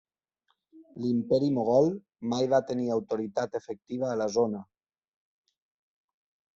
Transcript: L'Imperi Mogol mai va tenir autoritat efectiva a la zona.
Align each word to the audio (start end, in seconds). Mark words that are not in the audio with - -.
L'Imperi 1.03 1.49
Mogol 1.57 1.91
mai 2.33 2.49
va 2.55 2.63
tenir 2.71 2.89
autoritat 2.97 3.61
efectiva 3.63 4.11
a 4.15 4.19
la 4.25 4.31
zona. 4.41 4.67